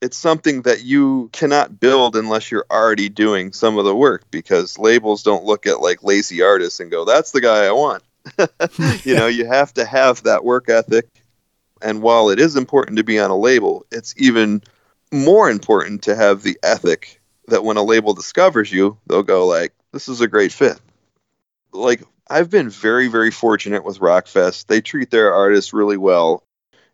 [0.00, 4.78] it's something that you cannot build unless you're already doing some of the work because
[4.78, 8.02] labels don't look at like lazy artists and go, that's the guy I want.
[9.04, 11.08] you know, you have to have that work ethic.
[11.82, 14.62] And while it is important to be on a label, it's even
[15.12, 19.72] more important to have the ethic that when a label discovers you, they'll go like,
[19.92, 20.80] this is a great fit.
[21.72, 24.66] Like I've been very, very fortunate with Rockfest.
[24.66, 26.44] They treat their artists really well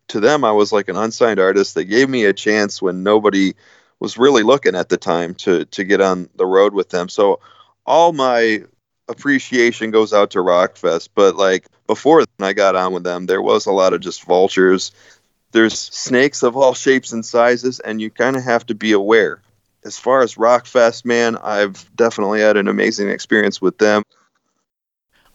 [0.09, 1.75] to them, I was like an unsigned artist.
[1.75, 3.53] They gave me a chance when nobody
[3.99, 7.09] was really looking at the time to to get on the road with them.
[7.09, 7.39] So
[7.85, 8.63] all my
[9.07, 11.09] appreciation goes out to Rockfest.
[11.15, 14.91] But like before I got on with them, there was a lot of just vultures.
[15.51, 19.41] There's snakes of all shapes and sizes, and you kind of have to be aware.
[19.85, 24.03] As far as Rockfest, man, I've definitely had an amazing experience with them.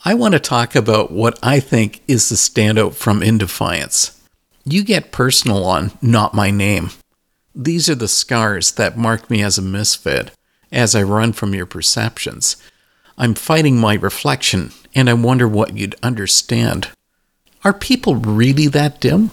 [0.05, 4.22] I want to talk about what I think is the standout from In Defiance.
[4.64, 6.90] You get personal on Not My Name.
[7.52, 10.30] These are the scars that mark me as a misfit
[10.70, 12.56] as I run from your perceptions.
[13.18, 16.90] I'm fighting my reflection, and I wonder what you'd understand.
[17.64, 19.32] Are people really that dim?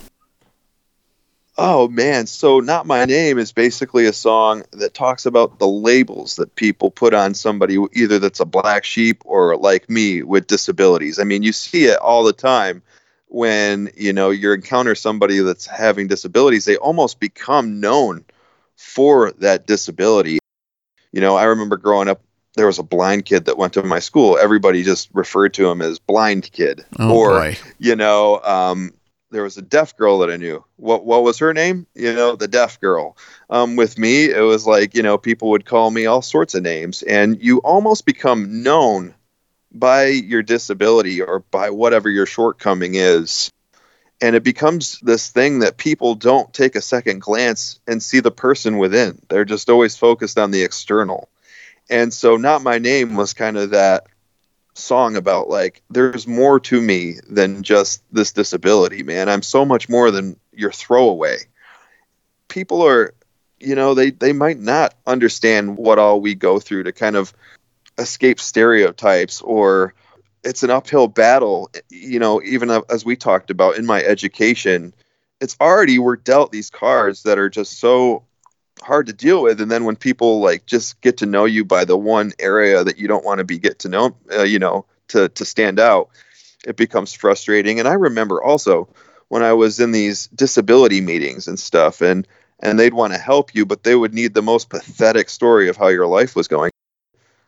[1.59, 6.37] Oh man, so Not My Name is basically a song that talks about the labels
[6.37, 11.19] that people put on somebody either that's a black sheep or like me with disabilities.
[11.19, 12.81] I mean, you see it all the time
[13.29, 18.25] when, you know, you encounter somebody that's having disabilities, they almost become known
[18.75, 20.39] for that disability.
[21.11, 22.21] You know, I remember growing up
[22.55, 24.37] there was a blind kid that went to my school.
[24.37, 26.83] Everybody just referred to him as blind kid.
[26.97, 27.57] Oh, or boy.
[27.77, 28.93] you know, um,
[29.31, 30.63] there was a deaf girl that I knew.
[30.77, 31.85] What what was her name?
[31.93, 33.15] You know, the deaf girl.
[33.49, 36.63] Um, with me, it was like you know people would call me all sorts of
[36.63, 39.13] names, and you almost become known
[39.71, 43.51] by your disability or by whatever your shortcoming is.
[44.21, 48.31] And it becomes this thing that people don't take a second glance and see the
[48.31, 49.21] person within.
[49.29, 51.29] They're just always focused on the external.
[51.89, 54.07] And so, Not My Name was kind of that
[54.79, 59.89] song about like there's more to me than just this disability man i'm so much
[59.89, 61.37] more than your throwaway
[62.47, 63.13] people are
[63.59, 67.33] you know they they might not understand what all we go through to kind of
[67.99, 69.93] escape stereotypes or
[70.43, 74.93] it's an uphill battle you know even as we talked about in my education
[75.41, 78.23] it's already we're dealt these cards that are just so
[78.81, 79.61] hard to deal with.
[79.61, 82.97] And then when people like just get to know you by the one area that
[82.97, 86.09] you don't want to be get to know uh, you know to to stand out
[86.65, 87.79] it becomes frustrating.
[87.79, 88.89] And i remember also
[89.27, 92.27] when i was in these disability meetings and stuff and
[92.61, 95.77] and they'd want to help you but they would need the most pathetic story of
[95.77, 96.71] how your life was going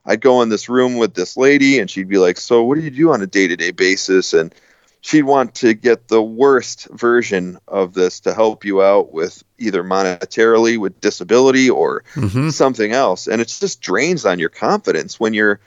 [0.05, 2.81] i'd go in this room with this lady and she'd be like so what do
[2.81, 4.33] you do on a day-to-day basis?
[4.33, 4.53] And
[5.01, 9.83] she'd want to get the worst version of this to help you out with either
[9.83, 12.51] monetarily with disability or Mhm.
[12.51, 13.27] something else.
[13.27, 15.59] And it just drains on your confidence when you're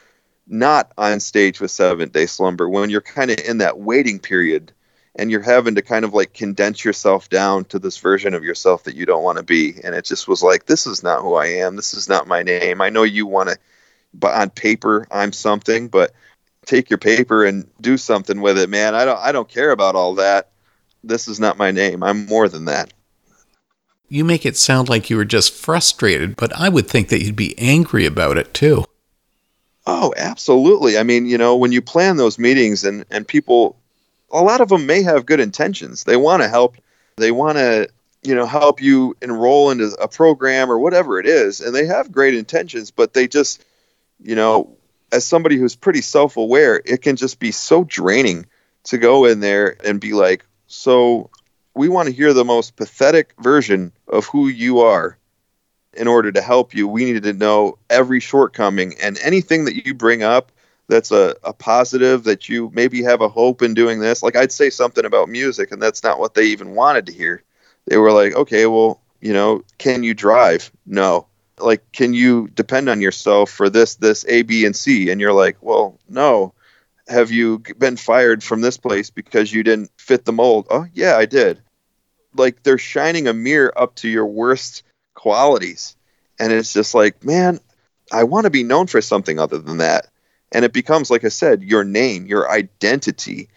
[0.46, 4.72] not on stage with seventh day slumber when you're kind of in that waiting period
[5.16, 8.84] and you're having to kind of like condense yourself down to this version of yourself
[8.84, 9.74] that you don't want to be.
[9.82, 11.76] And it just was like this is not who i am.
[11.76, 12.80] This is not my name.
[12.80, 13.58] I know you want to
[14.14, 16.12] but on paper i'm something but
[16.64, 19.94] take your paper and do something with it man i don't i don't care about
[19.96, 20.50] all that
[21.02, 22.92] this is not my name i'm more than that
[24.08, 27.34] You make it sound like you were just frustrated, but I would think that you'd
[27.34, 28.84] be angry about it too.
[29.86, 30.98] Oh, absolutely.
[30.98, 33.76] I mean, you know, when you plan those meetings and and people
[34.30, 36.04] a lot of them may have good intentions.
[36.04, 36.76] They want to help.
[37.16, 37.88] They want to,
[38.22, 42.10] you know, help you enroll into a program or whatever it is, and they have
[42.10, 43.64] great intentions, but they just,
[44.22, 44.76] you know,
[45.12, 48.46] as somebody who's pretty self-aware, it can just be so draining
[48.84, 51.30] to go in there and be like, "So,
[51.74, 55.18] we want to hear the most pathetic version of who you are."
[55.96, 59.94] in order to help you, we need to know every shortcoming and anything that you
[59.94, 60.52] bring up
[60.88, 64.22] that's a, a positive that you maybe have a hope in doing this.
[64.22, 67.42] Like I'd say something about music, and that's not what they even wanted to hear.
[67.86, 70.70] They were like, okay, well, you know, can you drive?
[70.84, 71.26] No.
[71.58, 75.10] Like, can you depend on yourself for this, this, A, B, and C?
[75.10, 76.54] And you're like, well, no.
[77.06, 80.66] Have you been fired from this place because you didn't fit the mold?
[80.70, 81.60] Oh, yeah, I did.
[82.34, 84.82] Like, they're shining a mirror up to your worst
[85.14, 85.96] qualities.
[86.40, 87.60] And it's just like, man,
[88.10, 90.08] I want to be known for something other than that.
[90.50, 93.48] And it becomes, like I said, your name, your identity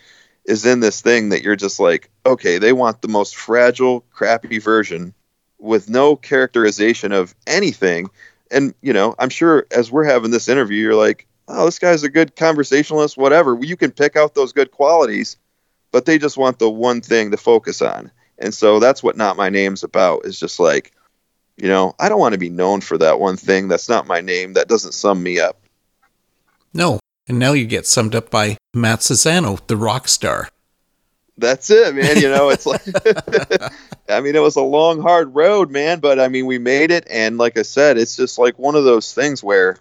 [0.45, 4.59] is in this thing that you're just like, okay, they want the most fragile, crappy
[4.59, 5.13] version
[5.59, 8.09] with no characterization of anything.
[8.51, 12.03] And, you know, I'm sure as we're having this interview, you're like, oh, this guy's
[12.03, 13.57] a good conversationalist, whatever.
[13.61, 15.37] You can pick out those good qualities,
[15.91, 18.11] but they just want the one thing to focus on.
[18.39, 20.93] And so that's what Not My Name's about is just like,
[21.57, 23.67] you know, I don't want to be known for that one thing.
[23.67, 24.53] That's not my name.
[24.53, 25.59] That doesn't sum me up.
[26.73, 26.99] No.
[27.27, 30.49] And now you get summed up by Matt Sassano, the rock star.
[31.38, 32.17] That's it, man.
[32.17, 32.81] You know, it's like,
[34.09, 37.07] I mean, it was a long, hard road, man, but I mean, we made it.
[37.09, 39.77] And like I said, it's just like one of those things where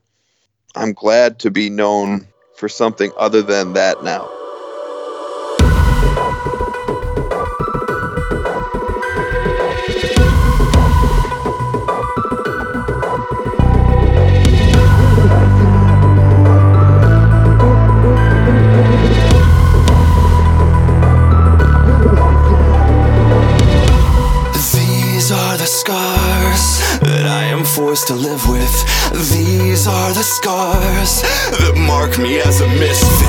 [0.74, 2.26] I'm glad to be known
[2.56, 4.28] for something other than that now.
[27.76, 28.72] Forced to live with.
[29.36, 31.20] These are the scars
[31.60, 33.28] that mark me as a misfit.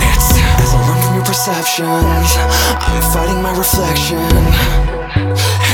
[0.64, 2.32] As I run from your perceptions,
[2.80, 4.24] I'm fighting my reflection.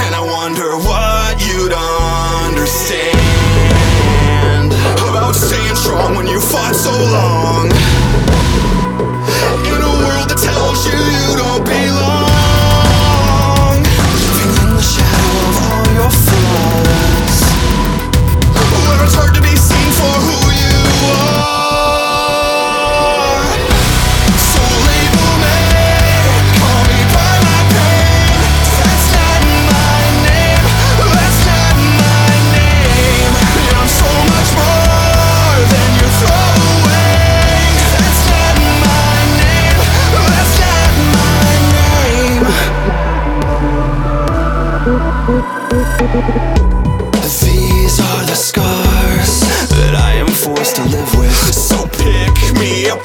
[0.01, 1.77] And I wonder what you'd
[2.49, 3.13] understand
[5.05, 7.69] about staying strong when you fought so long.
[9.69, 12.22] In a world that tells you you don't belong.
[19.03, 19.62] It's hard to be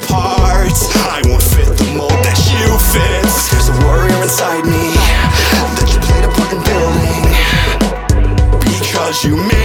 [0.03, 0.73] apart.
[0.95, 3.25] I won't fit the mold that you fit.
[3.51, 4.93] There's a warrior inside me
[5.75, 7.23] that you played a in building.
[8.79, 9.58] Because you made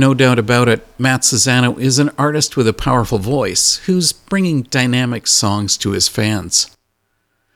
[0.00, 4.62] no doubt about it, Matt Sassano is an artist with a powerful voice who's bringing
[4.62, 6.74] dynamic songs to his fans.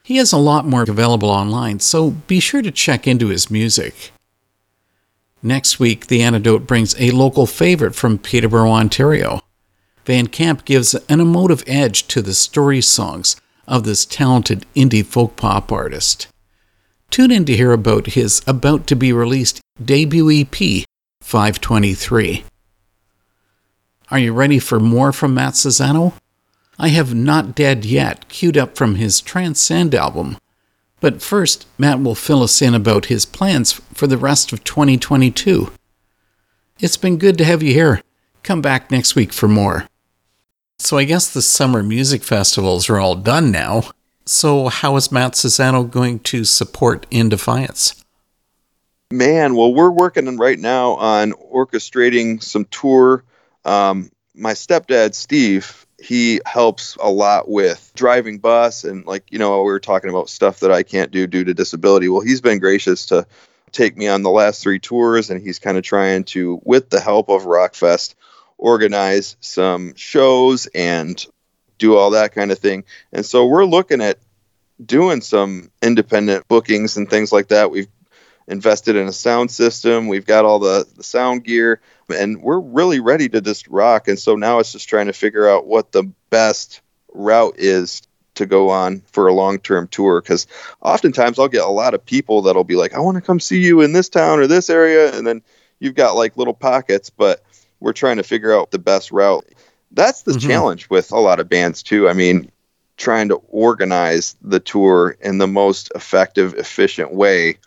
[0.03, 4.13] He has a lot more available online, so be sure to check into his music.
[5.43, 9.41] Next week, The Antidote brings a local favorite from Peterborough, Ontario.
[10.05, 13.37] Van Camp gives an emotive edge to the story songs
[13.67, 16.29] of this talented indie folk pop artist.
[17.11, 20.85] Tune in to hear about his about to be released debut EP,
[21.25, 22.45] 523.
[24.11, 26.13] Are you ready for more from Matt Sassano?
[26.79, 30.37] I have Not Dead Yet queued up from his Transcend album.
[31.01, 35.73] But first, Matt will fill us in about his plans for the rest of 2022.
[36.79, 38.03] It's been good to have you here.
[38.43, 39.89] Come back next week for more.
[40.79, 43.91] So I guess the summer music festivals are all done now.
[44.27, 48.04] So how is Matt Sassano going to support In Defiance?
[49.15, 53.23] Man, well, we're working right now on orchestrating some tour.
[53.65, 59.59] Um, my stepdad, Steve, he helps a lot with driving bus and like you know
[59.59, 62.09] we were talking about stuff that i can't do due to disability.
[62.09, 63.27] Well he's been gracious to
[63.71, 67.01] take me on the last three tours and he's kind of trying to with the
[67.01, 68.17] help of rockfest
[68.59, 71.25] organize some shows and
[71.79, 72.85] do all that kind of thing.
[73.13, 74.19] And so we're looking at
[74.85, 77.71] doing some independent bookings and things like that.
[77.71, 77.89] We've
[78.47, 81.81] invested in a sound system we've got all the, the sound gear
[82.11, 84.09] and we're really ready to just rock.
[84.09, 86.81] And so now it's just trying to figure out what the best
[87.13, 88.03] route is
[88.35, 90.21] to go on for a long term tour.
[90.21, 90.47] Because
[90.83, 93.61] oftentimes I'll get a lot of people that'll be like, I want to come see
[93.61, 95.17] you in this town or this area.
[95.17, 95.43] And then
[95.79, 97.43] you've got like little pockets, but
[97.81, 99.47] we're trying to figure out the best route.
[99.93, 100.49] That's the mm-hmm.
[100.49, 102.09] challenge with a lot of bands, too.
[102.09, 102.51] I mean,
[102.97, 107.59] trying to organize the tour in the most effective, efficient way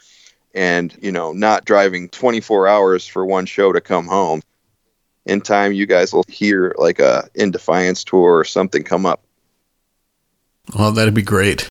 [0.58, 4.41] and you know not driving 24 hours for one show to come home.
[5.26, 9.22] In time you guys will hear like a in defiance tour or something come up.
[10.76, 11.70] Well that'd be great.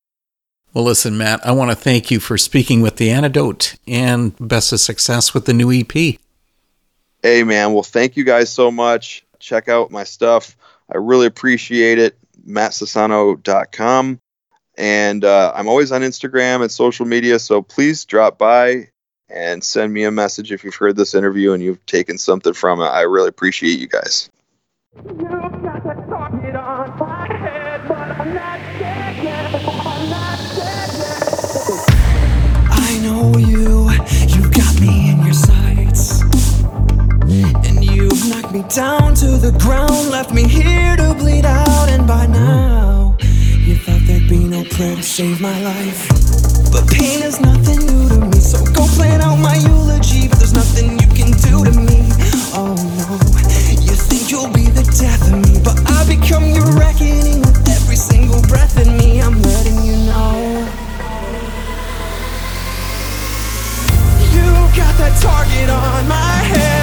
[0.72, 4.72] Well listen matt i want to thank you for speaking with the antidote and best
[4.74, 5.92] of success with the new ep
[7.22, 9.24] hey man well thank you guys so much.
[9.38, 10.56] Check out my stuff.
[10.92, 12.18] I really appreciate it.
[12.46, 14.20] Mattsassano.com
[14.76, 17.38] and uh, I'm always on Instagram and social media.
[17.38, 18.88] So please drop by
[19.28, 22.80] and send me a message if you've heard this interview and you've taken something from
[22.80, 22.86] it.
[22.86, 24.30] I really appreciate you guys.
[32.68, 33.90] I know you,
[34.28, 36.22] you got me in your sights.
[37.66, 42.06] And you've knocked me down to the ground, left me here to bleed out, and
[42.06, 42.85] by now.
[44.28, 46.08] Be no prayer to save my life.
[46.72, 48.40] But pain is nothing new to me.
[48.40, 50.26] So go plan out my eulogy.
[50.26, 52.10] But there's nothing you can do to me.
[52.52, 53.06] Oh no.
[53.86, 55.60] You think you'll be the death of me.
[55.62, 59.22] But I become your reckoning with every single breath in me.
[59.22, 60.66] I'm letting you know.
[64.34, 66.75] You got that target on my head.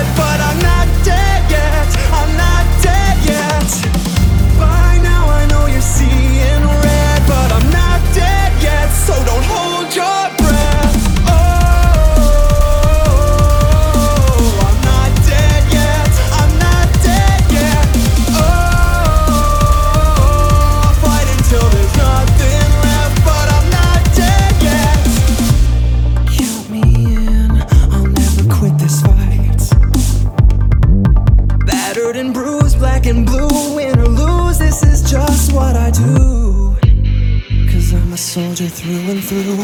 [38.13, 39.57] A soldier through and through.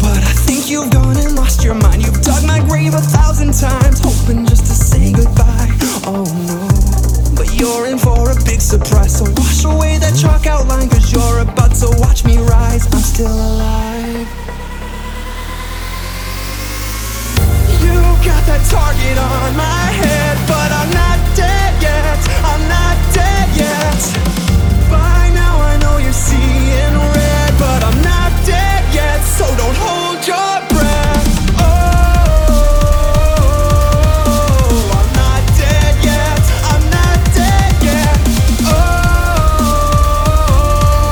[0.00, 2.02] But I think you've gone and lost your mind.
[2.02, 5.68] You've dug my grave a thousand times, hoping just to say goodbye.
[6.08, 7.36] Oh no.
[7.36, 9.18] But you're in for a big surprise.
[9.18, 12.86] So wash away that chalk outline, cause you're about to watch me rise.
[12.86, 14.28] I'm still alive.
[17.84, 22.18] You got that target on my head, but I'm not dead yet.
[22.48, 24.29] I'm not dead yet.
[29.40, 31.28] So don't hold your breath.
[31.56, 32.04] Oh,
[35.00, 38.18] I'm not dead yet, I'm not dead yet.
[38.68, 38.76] Oh,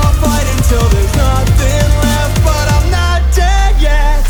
[0.05, 4.29] I'll fight until there's nothing left, but I'm not dead yet.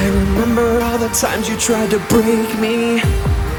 [0.00, 3.00] I remember all the times you tried to break me.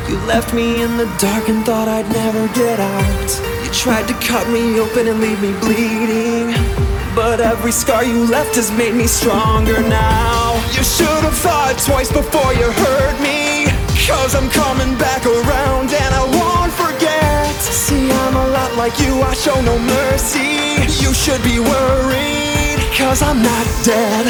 [0.09, 3.29] You left me in the dark and thought I'd never get out.
[3.63, 6.86] You tried to cut me open and leave me bleeding.
[7.17, 10.53] But every scar you left has made me stronger now.
[10.77, 13.65] You should have thought twice before you hurt me.
[14.05, 17.55] Cause I'm coming back around and I won't forget.
[17.55, 20.77] See, I'm a lot like you, I show no mercy.
[21.03, 24.25] You should be worried, cause I'm not dead.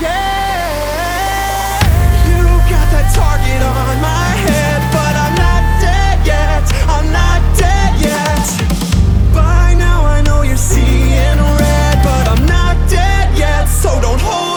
[0.00, 0.39] Yeah!
[10.70, 14.49] seeing red, but I'm not dead yet, so don't hold.